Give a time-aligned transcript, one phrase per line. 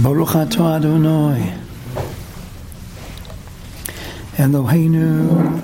[0.00, 1.54] Baruch atah Adonai
[4.36, 5.60] Eloheinu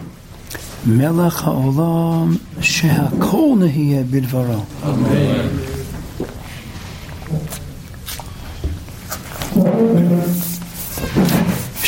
[0.85, 5.75] melech haolam shehakol nehiyeh bidvaro Amen.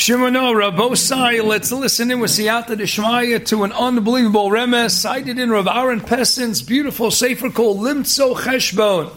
[0.07, 5.67] Shimano Rabosai, let's listen in with Siyata Deshmaya to an unbelievable remes cited in Rav
[5.67, 9.11] Aaron Pessin's beautiful sefer called Limtzo Cheshbon.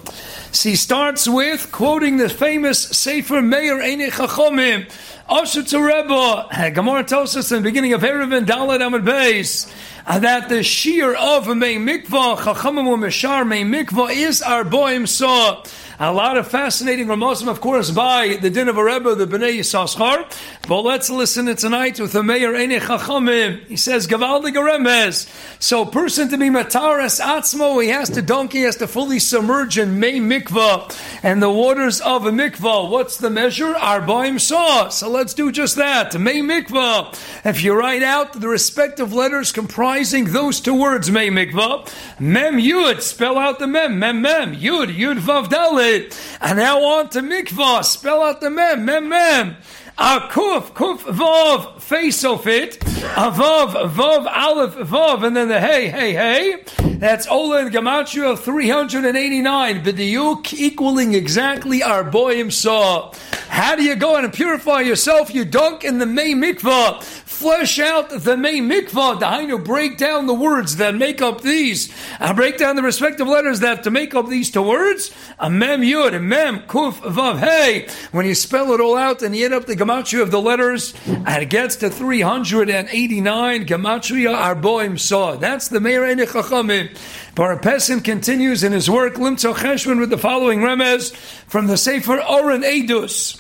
[0.52, 4.90] He starts with quoting the famous sefer Meir Einei Chachomim.
[5.30, 9.72] Asher to Rebbe, Gemara tells us in the beginning of Erev and Dalet Amid Beis
[10.08, 15.64] that the shear of Mei Mikvah, Chachamim Meshar Mei Mikvah is our boim saw.
[16.02, 19.60] A lot of fascinating Ramazim, of course, by the din of a Rebbe, the Bnei
[19.60, 20.32] Yisachar.
[20.66, 23.66] But let's listen to tonight with the Mayor Eine Chachamim.
[23.66, 25.30] He says, Gavaldi Garemez.
[25.62, 29.78] So, person to be Mataras Atzmo, he has to dunk, he has to fully submerge
[29.78, 32.90] in May Mikvah and the waters of a Mikvah.
[32.90, 33.74] What's the measure?
[33.74, 34.88] Arbaim Saw.
[34.88, 36.18] So let's do just that.
[36.18, 37.14] May Mikvah.
[37.46, 39.52] If you write out the respective letters
[40.00, 45.20] those two words, May Mikvah, Mem Yud, spell out the Mem, Mem Mem, Yud, Yud
[45.20, 46.16] Vav Dalet.
[46.40, 47.84] And now on to mikvah.
[47.84, 49.58] Spell out the mem, mem, mem.
[50.02, 52.78] A kuf, kuf, vav, face of it.
[53.18, 56.64] A vav, aleph, vav, and then the hey, hey, hey.
[57.00, 59.84] That's Ola and Gematria 389.
[59.84, 63.14] B'diyuk equaling exactly our boyim saw.
[63.50, 65.34] How do you go and purify yourself?
[65.34, 67.04] You dunk in the May mikvah.
[67.04, 69.20] Flesh out the May mikvah.
[69.20, 71.90] Dahainu, break down the words that make up these.
[72.20, 75.12] I break down the respective letters that to make up these two words.
[75.40, 77.88] A mem yud, a mem kuf vav hey.
[78.12, 80.94] When you spell it all out and you add up the gematria of the letters,
[81.08, 85.36] and it gets to 389 gematria arboim saw.
[85.36, 86.96] That's the Meir Eine Chachamim.
[87.36, 91.16] Parapessin continues in his work Limtzo Cheshbon with the following remez
[91.48, 93.40] from the Sefer Oren Edus.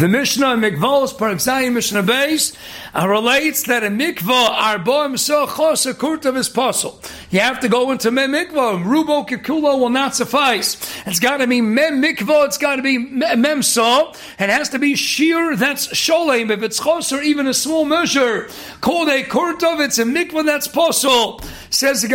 [0.00, 2.56] The Mishnah in Mikvah's Parak Mishnah Beis
[2.94, 7.02] uh, relates that a mikvah arba so chos a kurtav is possible.
[7.28, 8.82] You have to go into mem mikvah.
[8.82, 10.78] Rubo kikulo will not suffice.
[11.06, 12.46] It's got to be mem mikvah.
[12.46, 14.14] It's got to be mem so.
[14.38, 15.54] It has to be sheer.
[15.54, 16.50] That's sholem.
[16.50, 18.48] If it's chos or even a small measure
[18.80, 21.42] called a kurtav, it's a mikvah that's possible.
[21.68, 22.08] Says the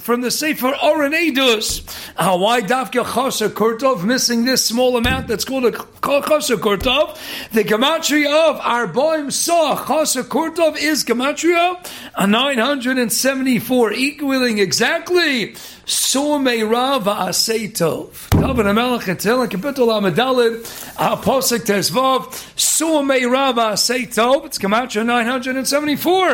[0.00, 2.10] from the Sefer Oren Edus.
[2.16, 7.50] Uh, why dafka chos kurtav missing this small amount that's called a chos a kurtav?
[7.50, 11.76] The gematria of arboim saw Chasa Kurtov is Gematria,
[12.14, 15.54] a 974, equaling exactly
[15.88, 18.28] Sume Rava Aseitov.
[18.30, 20.64] David Amelech Etel, Kapitel Amadalid,
[20.98, 26.28] Apostle Tesvav, Sume Rava Aseitov, it's Gematria 974.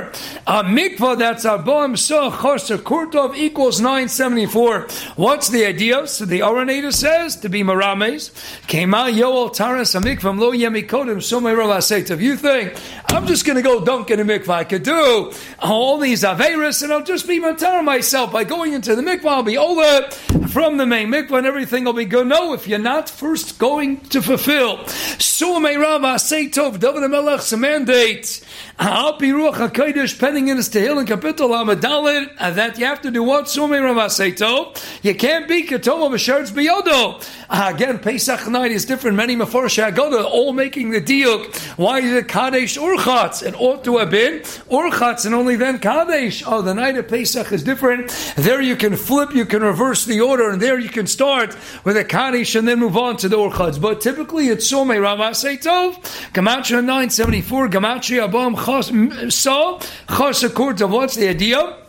[0.46, 4.86] A mikvah that's Aboim So Chasa Kurtov equals 974.
[5.16, 6.06] What's the idea?
[6.06, 8.30] So the Oranator says, to be Marames,
[8.68, 12.22] Kema Yoel Taras Amikvam Lo Yemikodim Sume Rava Aseitov.
[12.22, 12.74] You think,
[13.08, 14.48] I'm just going to go dunk in a mikvah.
[14.48, 18.96] I could do all these Averis and I'll just be matar myself by going into
[18.96, 19.41] the mikvah.
[19.42, 20.08] I'll be over
[20.46, 22.28] from the main mikvah and everything will be good.
[22.28, 28.40] No, if you're not first going to fulfill Sume Rava Seitov, David Melech's mandate,
[28.78, 33.10] Al Pi Ruach HaKodesh, pending in his Tehillim Kapitel Amadalid, uh, that you have to
[33.10, 33.48] do what?
[33.48, 34.80] Sume Rava Seitov.
[35.02, 37.20] You can't be Ketoma B'Sheretz B'Yodo.
[37.50, 39.16] Uh, again, Pesach night is different.
[39.16, 41.44] Many Mefarshah Agoda all making the deal.
[41.76, 43.42] Why is it Kadesh Urchatz?
[43.42, 46.44] It ought to have been Urchatz and only then Kadesh.
[46.46, 48.10] Oh, the night of Pesach is different.
[48.36, 51.96] There you can flip, you can reverse the order, and there you can start with
[51.96, 53.80] a Kadesh and then move on to the Urchatz.
[53.80, 55.94] But typically it's Some Rava Seitov,
[56.32, 61.81] Gematria 974, Gematria Abam Chos, So, Chos of What's the idea?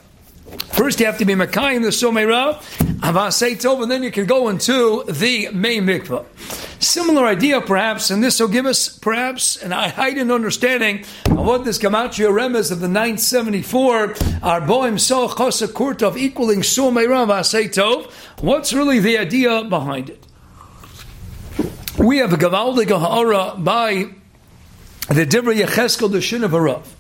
[0.73, 2.55] First, you have to be Makai in the Somera,
[2.99, 6.25] Avaseitov, and then you can go into the main mikvah.
[6.81, 11.79] Similar idea, perhaps, and this will give us perhaps an heightened understanding of what this
[11.79, 18.11] Gematria Remes of the 974 Arboim So Chosa Kurtov equaling Somera Avaseitov.
[18.41, 20.25] What's really the idea behind it?
[21.97, 24.07] We have a Gavaldig Ha'ara by
[25.07, 26.95] the Divrei Yecheskel, the Shinover Rav.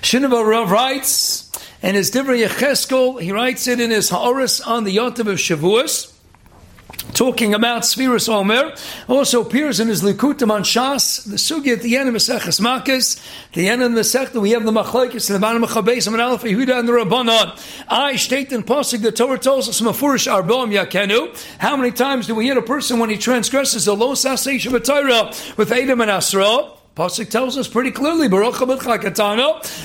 [0.00, 1.45] Shinavarav writes,
[1.86, 6.12] and his Divrei Yecheskel, he writes it in his Ha'oris on the Yotav of Shavuos,
[7.14, 8.74] talking about Sfiras Omer.
[9.06, 13.22] Also appears in his Likutim on Shas, the Sugi at the end of Maseches Makis,
[13.52, 16.76] the end of the Masechta, we have the Machlaikis, the Bana Machabes, and Aleph Yehuda,
[16.76, 17.56] and the Rabbanon.
[17.86, 21.38] I state in Pasuk, the Torah tells us, Mafurish Arbom Yakenu.
[21.58, 25.56] How many times do we hit a person when he transgresses a Los Asay Shabbatayra
[25.56, 26.72] with Adam and Asra?
[26.96, 28.58] Pasuk tells us pretty clearly, Baruch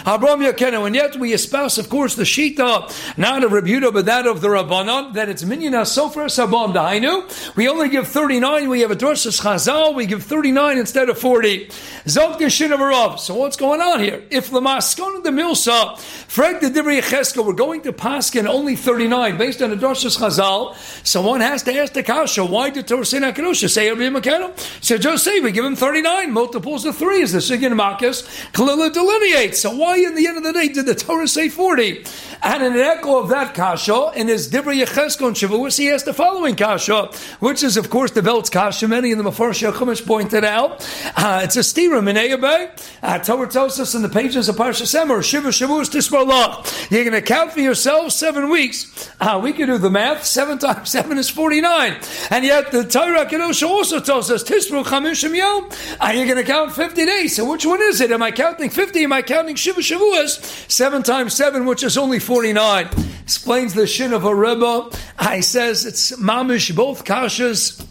[0.05, 4.47] and yet we espouse, of course, the Shita, not of Rebuta, but that of the
[4.47, 7.55] Rabbanon, that it's Minyan Sofer Sabam Dahainu.
[7.57, 11.67] We only give 39, we have a Droshes Chazal, we give 39 instead of 40.
[12.05, 14.23] Zok Geshin So what's going on here?
[14.29, 19.37] If the Maskon the Milsa, Fred the Divrei Cheska, we're going to Paskin only 39,
[19.37, 23.03] based on the Droshes Chazal, so one has to ask the Kasha, why did Torah
[23.03, 24.57] say Nakadosha say Rabbi Makano?
[24.81, 28.21] So just say we give him 39, multiples of three is the Sigin Makis.
[28.51, 29.59] Kalila delineates.
[29.59, 32.05] So why in the end of the day did the Torah say 40?
[32.43, 36.03] And in an echo of that kasha, in his Dibra Yechesko and Shavuos, he has
[36.03, 37.09] the following kasha,
[37.39, 38.87] which is, of course, the Belt's kasha.
[38.87, 40.87] Many in the Mepharshah Chumash pointed out.
[41.15, 42.69] Uh, it's a stira in Eyabay.
[43.01, 46.91] Uh, Torah tells us in the pages of Parsha Semer, Shiva Shavuos Tismarlah.
[46.91, 49.09] You're going to count for yourself seven weeks.
[49.19, 50.23] Uh, we can do the math.
[50.23, 51.99] Seven times seven is 49.
[52.29, 55.69] And yet the Torah Kedosh also tells us, Tisru Chamishim Yom.
[55.99, 57.35] Uh, you're going to count 50 days.
[57.35, 58.11] So which one is it?
[58.11, 59.03] Am I counting 50?
[59.03, 60.69] Am I counting Shiva Shavuos?
[60.69, 62.89] Seven times seven, which is only 49.
[63.23, 64.89] Explains the Shin of a Rebbe.
[65.17, 67.85] I says it's mamish, both kashas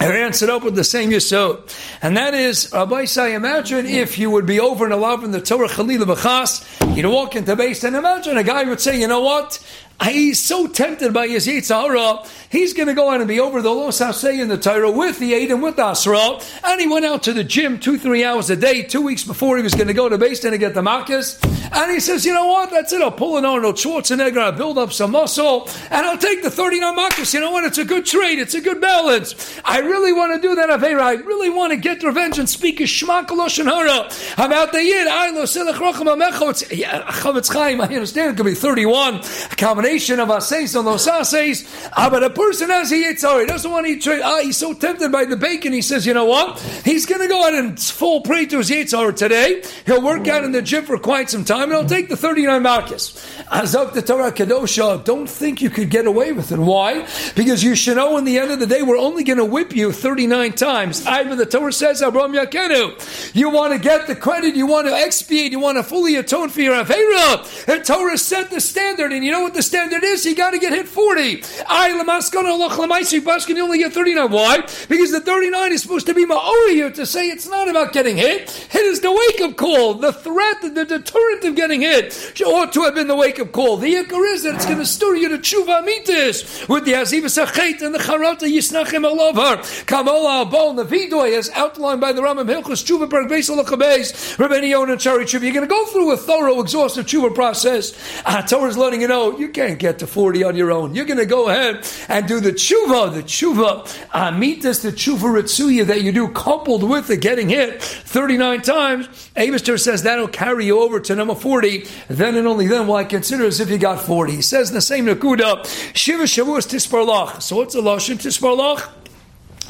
[0.00, 1.60] are answered up with the same yisod.
[2.02, 5.40] And that is, Rabbi say, imagine if you would be over and alive in the
[5.40, 9.20] Torah Chalil B'chas, you'd walk into base and imagine a guy would say, you know
[9.20, 9.64] what?
[10.04, 13.70] He's so tempted by his Yitzhara, he's going to go out and be over the
[13.70, 16.40] Los Hasei in the Torah with the Aid and with Asra.
[16.64, 19.56] And he went out to the gym two, three hours a day, two weeks before
[19.56, 21.51] he was going to go to base to get the Makkahs.
[21.70, 22.70] And he says, you know what?
[22.70, 23.02] That's it.
[23.02, 26.96] I'll pull an Arnold Schwarzenegger, I'll build up some muscle, and I'll take the 39
[26.96, 27.34] Makkahs.
[27.34, 27.64] You know what?
[27.64, 28.38] It's a good trade.
[28.38, 29.60] It's a good balance.
[29.64, 31.00] I really want to do that Avera.
[31.00, 34.10] I really want to get revenge and speak a Shema Koloshan Hara
[34.44, 35.06] about the Yid.
[35.06, 37.80] I know Silach Rochem Chafetz Chaim.
[37.80, 39.16] I understand it could be 31.
[39.16, 41.68] A combination of Ases and Los Ases.
[41.96, 43.40] Ah, but a person has a Yitzhar.
[43.40, 44.22] He doesn't want to eat trade.
[44.22, 45.72] Ah, he's so tempted by the bacon.
[45.72, 46.58] He says, you know what?
[46.84, 49.62] He's going to go out and fall prey to his Yitzhar today.
[49.86, 52.62] He'll work out in the gym for quite some time and I'll take the 39
[52.62, 53.12] Malchus.
[53.50, 56.58] Azak the Torah Kedosha, don't think you could get away with it.
[56.58, 57.06] Why?
[57.34, 59.74] Because you should know in the end of the day, we're only going to whip
[59.74, 61.06] you 39 times.
[61.06, 63.34] Either the Torah says, Abram Yakenu.
[63.34, 66.48] You want to get the credit, you want to expiate, you want to fully atone
[66.48, 67.66] for your Avera.
[67.66, 70.24] The Torah set the standard, and you know what the standard is?
[70.24, 71.42] You got to get hit 40.
[71.68, 74.30] I you only get 39.
[74.30, 74.60] Why?
[74.88, 78.50] Because the 39 is supposed to be Ma'oriya to say it's not about getting hit.
[78.50, 82.32] Hit is the wake up call, the threat, the deterrent of getting hit.
[82.44, 83.76] Ought to have been the wake up call.
[83.76, 87.22] The Iker is that it's going to stir you to tshuva mitis with the Aziv
[87.30, 89.58] Sachet and the Charata Yisnachim Alavar.
[89.86, 94.68] Kamola Abol, the Vidoy, as outlined by the Rambam Hilchus, Tshuva Berg Vesel Lachabes, Rabbeinu
[94.68, 95.42] Yonah Chari Tshuva.
[95.42, 97.92] You're going to go through a thorough, exhaustive tshuva process.
[98.24, 100.94] Ah, Torah's letting you know you can't get to 40 on your own.
[100.94, 105.86] You're going to go ahead and do the tshuva, the tshuva, amitas, the tshuva ritzuya
[105.86, 109.08] that you do coupled with the getting hit 39 times.
[109.36, 111.86] Abister says that'll carry you over to number 40.
[112.08, 114.32] Then and only then will I consider as if you got 40.
[114.32, 115.64] He says the same Nakuda,
[115.94, 117.42] Shiva Shavuos Tisparlach.
[117.42, 118.90] So what's the Lashon Tisparlach?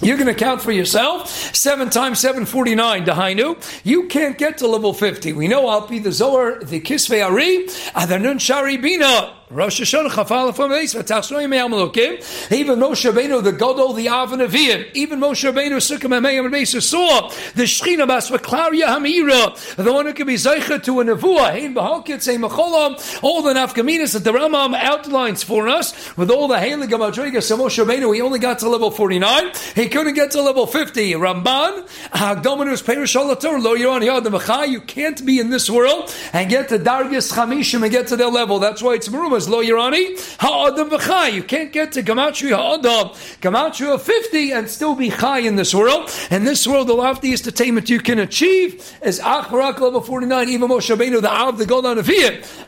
[0.03, 1.29] You're going to count for yourself.
[1.29, 3.85] 7 times 749, Dahainu.
[3.85, 5.33] You can't get to level 50.
[5.33, 9.33] We know I'll be the Zohar, the Kisvei Ari, and the Nun Shari Bina.
[9.53, 10.73] Rosh Hashanah Chafal from.
[10.73, 14.91] Even Moshe Rabbeinu, the Gadol, the Av and Aviyim.
[14.95, 20.15] Even Moshe Rabbeinu, Sukkah Me'Meyam and saw the Shechina Bas V'Klaria Hamira, the one who
[20.15, 21.51] can be Zeicha to a Nevuah.
[21.51, 23.23] Hein B'Halkit Say Mecholam.
[23.23, 27.59] All the Nafkaminas that the Rambam outlines for us with all the Heilig Amadrigas of
[27.59, 28.15] Moshe Rabbeinu.
[28.15, 29.53] He only got to level 49.
[29.75, 31.13] He couldn't get to level 50.
[31.13, 36.79] Ramban, Hagdominus Perish Lo Yoran Yad You can't be in this world and get to
[36.79, 38.59] Dargis Chamishim and get to their level.
[38.59, 41.33] That's why it's Merumas was lo yirani ha'adam v'chai.
[41.33, 46.11] You can't get to gamatri ha'adam, of 50 and still be chai in this world.
[46.31, 50.49] And this world, the loftiest attainment you can achieve is achbarak level 49.
[50.49, 52.11] Even Moshe Rabbeinu, the Av, the Golan of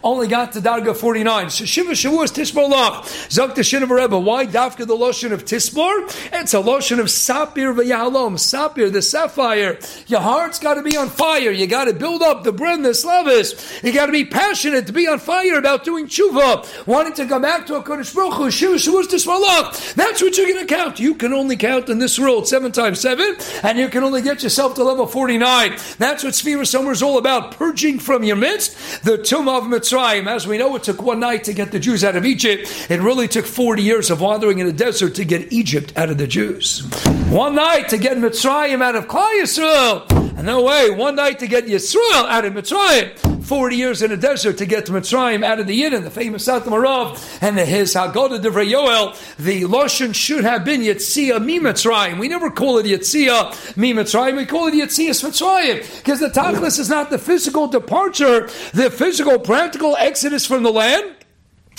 [0.03, 1.51] only got to Darga 49.
[1.51, 3.03] So Shiva Shavuos Tisbor Lach.
[3.29, 4.19] Zok the Shin Rebbe.
[4.19, 6.31] Why Dafka the lotion of Tisbor?
[6.33, 8.35] It's a lotion of Sapir v'Yahalom.
[8.35, 9.79] Sapir, the sapphire.
[10.07, 11.51] Your heart's got to be on fire.
[11.51, 13.83] You got to build up the bread the slavis.
[13.85, 16.54] You got to be passionate to be on fire about doing tshuva
[16.87, 19.95] wanting to come back to a Kodesh Baruch Hu, Shavuos Tismalach.
[19.95, 21.01] That's what you're going to count.
[21.01, 24.43] You can only count in this world seven times seven, and you can only get
[24.43, 25.71] yourself to level 49.
[25.99, 30.27] That's what Sfira Summer is all about, purging from your midst the tomb of Mitzrayim.
[30.27, 32.91] As we know, it took one night to get the Jews out of Egypt.
[32.91, 36.19] It really took 40 years of wandering in the desert to get Egypt out of
[36.19, 36.81] the Jews.
[37.29, 40.11] One night to get Mitzrayim out of Klal Yisrael.
[40.37, 43.34] And no way, one night to get Yisrael out of Mitzrayim.
[43.45, 46.49] 40 years in the desert to get to Mitzrayim out of the Yidden, the famous
[46.49, 52.19] Satmar Rav, and his Haggadah Divrei Yoel, the Lashon should have been Yetzia Mi Mitzrayim.
[52.19, 56.79] We never call it Yetzia Mi Mitzrayim, we call it Yetzia Mitzrayim, because the Tachlis
[56.79, 61.15] is not the physical departure, the physical, practical exodus from the land.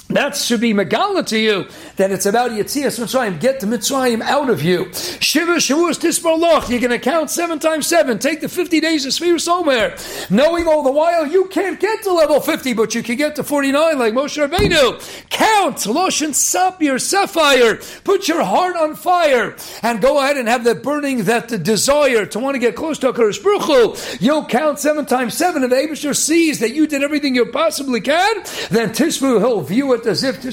[0.09, 3.39] That should be Megala to you that it's about Yetzias Mitzrayim.
[3.39, 4.93] Get the Mitzrayim out of you.
[4.93, 6.69] Shiva Shavuos Tisparloch.
[6.69, 8.19] You're going to count seven times seven.
[8.19, 9.97] Take the 50 days of Sphere somewhere.
[10.29, 13.43] Knowing all the while you can't get to level 50, but you can get to
[13.43, 15.29] 49 like Moshe Rabbeinu.
[15.29, 15.77] Count.
[15.77, 17.79] Loshin Sapir Sapphire.
[18.03, 22.39] Put your heart on fire and go ahead and have that burning, that desire to
[22.39, 24.21] want to get close to HaKadosh Baruch.
[24.21, 28.43] You'll count seven times seven and Abishur sees that you did everything you possibly can.
[28.69, 30.43] Then Tisfu, he'll view it as if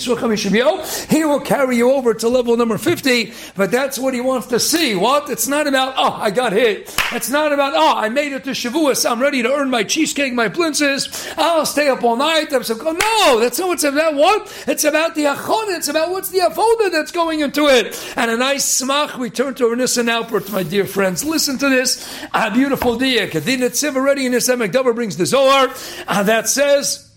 [1.11, 4.61] he will carry you over to level number 50, but that's what he wants to
[4.61, 4.95] see.
[4.95, 5.29] What?
[5.31, 6.95] It's not about, oh, I got hit.
[7.13, 9.09] It's not about, oh, I made it to Shavuos.
[9.11, 11.35] I'm ready to earn my cheesecake, my blintzes.
[11.37, 12.53] I'll stay up all night.
[12.53, 14.15] I'm so, no, that's not what's about.
[14.15, 14.65] What?
[14.67, 15.77] It's about the achon.
[15.77, 17.99] It's about what's the avoda that's going into it.
[18.17, 19.19] And a nice smach.
[19.19, 21.25] We turn to Ernest Alpert, my dear friends.
[21.25, 22.09] Listen to this.
[22.33, 23.29] A beautiful dia.
[23.29, 25.73] Kadina Tziv already in this Emek brings the Zohar
[26.07, 27.12] uh, that says,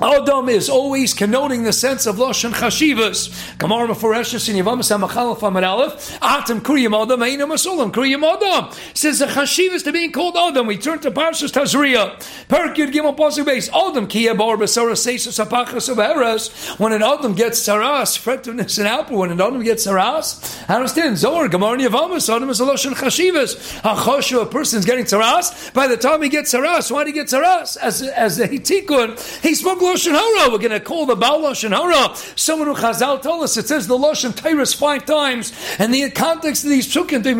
[0.00, 3.58] Adam is always connoting the sense of Lashon Chashivas.
[3.58, 6.18] Kamar Meforeshes in Yavam Samachalaf Amar Aleph.
[6.20, 8.72] Atam Kriyam Adam, Einam Asolam Kriyam Adam.
[8.92, 10.66] Says the Chashivas to being called Adam.
[10.66, 12.18] We turn to Parshas Tazria.
[12.48, 13.68] Perk Yud Gimel Pasuk Base.
[13.68, 16.48] Adam Kiya Bar Besara Seisus Apachas of Eres.
[16.78, 19.18] When an Adam gets Saras, fretfulness and output.
[19.18, 21.18] When an Adam gets Saras, I understand.
[21.18, 23.80] Zohar, Gemara Yavamas, Adam is a Lashon Chashivas.
[23.82, 25.72] Achoshu, a person's getting Saras.
[25.72, 27.76] By the time he gets Saras, why did he get Saras?
[27.76, 30.50] As, as a Hitikun, he spoke Lashon Hara.
[30.50, 32.16] We're going to call the Baal Lashon Hara.
[32.36, 36.64] Someone who Chazal told us it says the Lashon Tyrus five times, and the context
[36.64, 37.32] of these psukim, the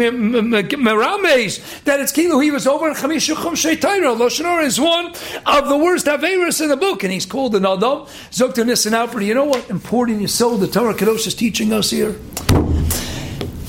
[0.77, 4.17] Merames, that it's Kilu, he was over in Chamisha Chum Shaitayra.
[4.17, 5.15] Lashon Hara is one
[5.47, 8.07] of the worst Averis in the book, and he's called an Adam.
[8.31, 9.27] Zokta Alfred.
[9.27, 12.17] You know what important you sold the Torah Kadosh is teaching us here?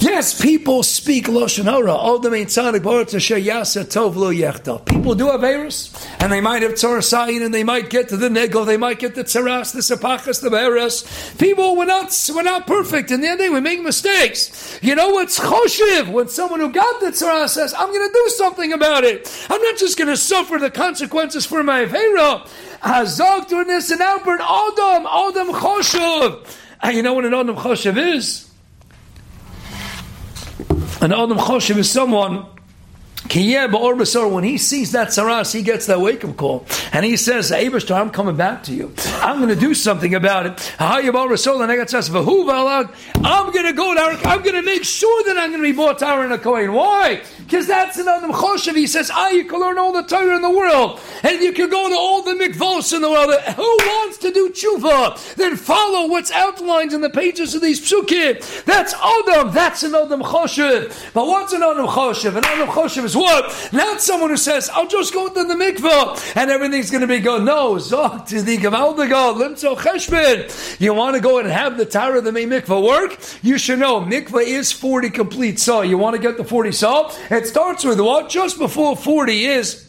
[0.06, 1.98] Yes, people speak lashon hara.
[4.86, 8.30] People do have errors, and they might have tzarasayin, and they might get to the
[8.30, 11.40] nego, they might get the tzaras, the sepachas, the beres.
[11.40, 14.78] People were not we're not perfect, and the day we make mistakes.
[14.84, 18.30] You know what's choshev when someone who got the tzaras says, "I'm going to do
[18.36, 19.48] something about it.
[19.50, 22.48] I'm not just going to suffer the consequences for my avera."
[22.84, 26.46] Hazok doing this and Albert Adam, Adam choshev.
[26.84, 28.46] And you know what an Adam choshev is?
[31.06, 32.48] An Adam Choshev is someone
[33.28, 36.66] when he sees that saras, he gets that wake up call.
[36.92, 38.92] And he says, Abishtar, I'm coming back to you.
[39.22, 40.74] I'm going to do something about it.
[40.80, 41.26] I'm going
[43.66, 46.26] to go down, I'm going to make sure that I'm going to be bought Torah
[46.26, 46.74] in a coin.
[46.74, 47.22] Why?
[47.40, 48.76] Because that's an Adam Choshev.
[48.76, 51.00] He says, ah, you can learn all the Torah in the world.
[51.22, 53.32] And you can go to all the mikvos in the world.
[53.56, 53.78] Who
[54.26, 55.36] to do tshuva?
[55.36, 58.66] Then follow what's outlined in the pages of these psukim.
[58.66, 59.54] That's Adam.
[59.54, 61.14] That's an Adam Choshev.
[61.14, 62.36] But what's an Adam Choshev?
[62.36, 63.70] An Adam Choshev is what?
[63.72, 67.20] Not someone who says, I'll just go to the mikvah and everything's going to be
[67.20, 67.44] good.
[67.44, 70.80] No, Zok to the Gavaldagal, Limtzo Cheshbon.
[70.80, 73.20] You want to go and have the Tara of the main mikvah work?
[73.44, 75.82] You should know mikvah is 40 complete saw.
[75.82, 77.12] You want to get the 40 saw?
[77.30, 78.30] It starts with what?
[78.30, 79.88] Just before 40 is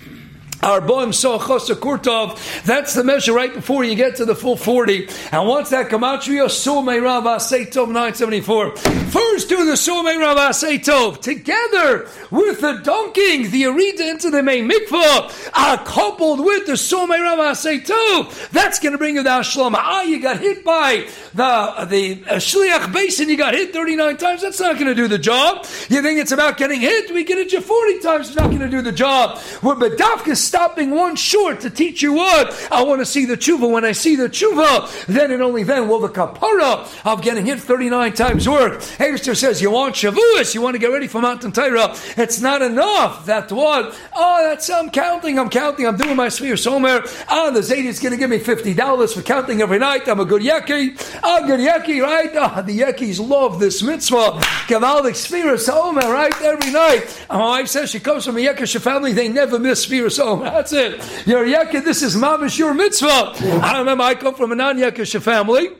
[0.60, 2.62] Arboim Sochos Kurtov.
[2.64, 5.08] That's the measure right before you get to the full 40.
[5.32, 8.76] And once that Kamatria Somei Rav Aseitov 974.
[8.76, 14.68] First do the Somei Rav Aseitov together with the dunking, the Arita into the main
[14.68, 18.50] mikvah, are coupled with the Somei Rav Aseitov.
[18.50, 19.76] That's going to bring you the Ashlama.
[19.76, 24.42] Ah, you got hit by the, the uh, Shliach Basin, you got hit 39 times.
[24.42, 25.66] That's not going to do the job.
[25.88, 27.12] You think it's about getting hit?
[27.12, 28.28] We get it you 40 times.
[28.28, 29.38] It's not going to do the job.
[29.62, 32.68] We're Bedavka stopping one short to teach you what?
[32.70, 33.70] I want to see the tshuva.
[33.70, 37.60] When I see the tshuva, then and only then will the kapara of getting hit
[37.60, 38.80] 39 times work.
[38.80, 41.94] Hagster says, you want Shavuos, you want to get ready for Mountain Torah.
[42.16, 43.26] It's not enough.
[43.26, 43.98] That what?
[44.14, 47.02] Oh, that's, I'm counting, I'm counting, I'm doing my sphere somewhere.
[47.28, 50.08] Ah, the Zayd is going to give me $50 for counting every night.
[50.08, 51.20] I'm a good yeki.
[51.22, 52.30] I'm a good yeki, right?
[52.36, 54.38] Ah, the yekis love this mitzvah.
[54.68, 56.34] Gavaldik sphere somer, right?
[56.42, 57.24] Every night.
[57.28, 60.06] my wife says she comes from a yekish family, they never miss sphere.
[60.40, 61.26] That's it.
[61.26, 63.34] You're Yekid, this is mamish your mitzvah.
[63.62, 65.70] I remember I come from a non-Yekish family,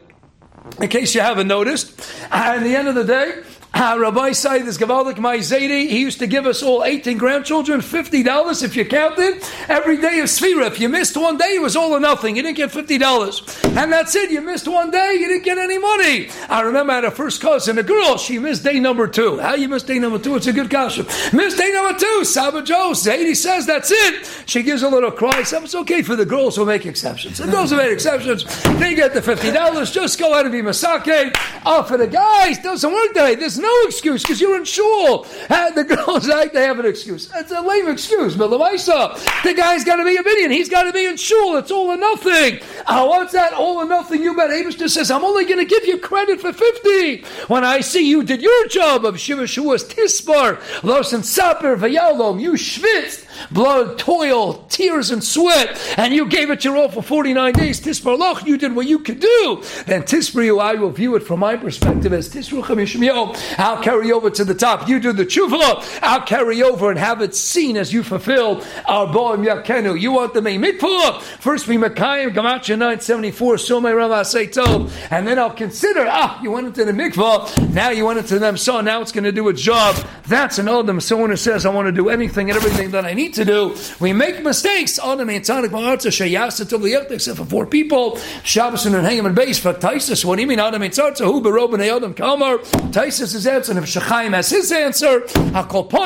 [0.81, 2.01] in case you haven't noticed.
[2.31, 3.43] At the end of the day,
[3.77, 8.75] Rabbi Say, this Gavaldik Maizedi, he used to give us all 18 grandchildren $50 if
[8.75, 10.67] you counted every day of Sfira.
[10.67, 12.37] If you missed one day, it was all or nothing.
[12.37, 13.77] You didn't get $50.
[13.77, 14.31] And that's it.
[14.31, 16.31] You missed one day, you didn't get any money.
[16.49, 19.39] I remember I had a first cousin, a girl, she missed day number two.
[19.39, 20.37] How you missed day number two?
[20.37, 21.05] It's a good question.
[21.35, 22.25] Missed day number two.
[22.25, 24.45] Saba Joe, Zadie says that's it.
[24.47, 25.43] She gives a little cry.
[25.43, 27.39] So it's okay for the girls who make exceptions.
[27.39, 28.45] The girls who make exceptions,
[28.79, 29.93] they get the $50.
[29.93, 31.37] Just go out and be Masake.
[31.67, 32.59] Off for the guys.
[32.59, 33.37] Doesn't work that way.
[33.67, 35.27] No excuse because you're in shul.
[35.51, 37.29] Uh, the girls act, they have an excuse.
[37.35, 40.53] It's a lame excuse, but the guy's got to be a minion.
[40.53, 41.57] He's got to be in shul.
[41.57, 42.61] It's all or nothing.
[42.87, 43.55] Uh, what's that?
[43.55, 44.23] All or nothing.
[44.23, 44.51] You bet.
[44.51, 48.23] Abishter says, I'm only going to give you credit for 50 when I see you
[48.23, 52.41] did your job of Shiva Shuas Tispar, Los and Saper, Vayalom.
[52.41, 57.53] You schwitzed blood, toil, tears, and sweat, and you gave it your all for 49
[57.53, 57.81] days.
[57.81, 59.63] Tispar Loch, you did what you could do.
[59.87, 63.37] Then Tisbriu, I will view it from my perspective as Tisru Chamishmio.
[63.59, 64.89] I'll carry over to the top.
[64.89, 66.01] You do the tshuva.
[66.03, 70.01] I'll carry over and have it seen as you fulfill our Boim Yakenu.
[70.01, 71.21] You want the main mikvah?
[71.21, 76.67] First we Mekayim, Gematria 974, Somei Rama Seitov, and then I'll consider, ah, you went
[76.67, 79.53] into the mikvah, now you went into them, so now it's going to do a
[79.53, 79.97] job.
[80.27, 81.01] That's an Odom.
[81.01, 83.77] Someone who says, I want to do anything and everything that I need to do.
[84.01, 84.99] We make mistakes.
[84.99, 88.19] Except for four people.
[88.45, 90.25] Shabbos and Hangim and base for Taisus.
[90.25, 91.25] What do you mean Adam and Tzarza?
[91.25, 92.59] Who berob and Adam Kalmar?
[92.93, 93.73] Taisus is answer.
[93.73, 95.27] And if Shechaim has his answer,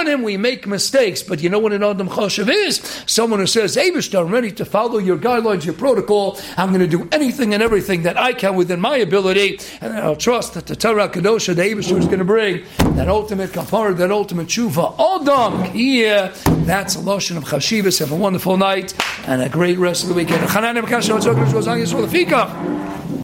[0.06, 1.22] him we make mistakes.
[1.22, 2.80] But you know what an Adam Choshev is?
[3.06, 6.38] Someone who says, Abish, I'm ready to follow your guidelines, your protocol.
[6.56, 9.60] I'm going to do anything and everything that I can within my ability.
[9.80, 12.64] And I'll trust that the Torah Kadosha, the Abish is going to bring
[12.96, 14.94] that ultimate kapar, that ultimate tshuva.
[14.98, 16.32] Adam, here,
[16.64, 17.98] that's a Of Chashivas.
[17.98, 18.94] Have a wonderful night
[19.26, 20.48] and a great rest of the weekend.